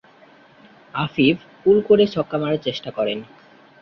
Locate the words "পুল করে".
1.61-2.03